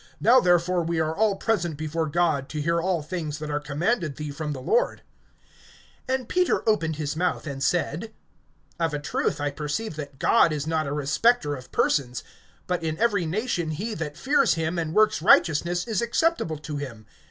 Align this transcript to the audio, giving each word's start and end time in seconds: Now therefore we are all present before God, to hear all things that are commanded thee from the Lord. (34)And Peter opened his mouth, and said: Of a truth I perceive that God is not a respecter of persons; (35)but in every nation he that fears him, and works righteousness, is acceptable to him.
Now 0.19 0.39
therefore 0.39 0.81
we 0.81 0.99
are 0.99 1.15
all 1.15 1.35
present 1.35 1.77
before 1.77 2.07
God, 2.07 2.49
to 2.49 2.59
hear 2.59 2.81
all 2.81 3.03
things 3.03 3.37
that 3.37 3.51
are 3.51 3.59
commanded 3.59 4.15
thee 4.15 4.31
from 4.31 4.51
the 4.51 4.59
Lord. 4.59 5.03
(34)And 6.09 6.27
Peter 6.27 6.67
opened 6.67 6.95
his 6.95 7.15
mouth, 7.15 7.45
and 7.45 7.61
said: 7.63 8.11
Of 8.79 8.95
a 8.95 8.99
truth 8.99 9.39
I 9.39 9.51
perceive 9.51 9.97
that 9.97 10.17
God 10.17 10.51
is 10.51 10.65
not 10.65 10.87
a 10.87 10.91
respecter 10.91 11.55
of 11.55 11.71
persons; 11.71 12.23
(35)but 12.67 12.81
in 12.81 12.97
every 12.97 13.27
nation 13.27 13.69
he 13.69 13.93
that 13.93 14.17
fears 14.17 14.55
him, 14.55 14.79
and 14.79 14.95
works 14.95 15.21
righteousness, 15.21 15.85
is 15.85 16.01
acceptable 16.01 16.57
to 16.57 16.77
him. 16.77 17.05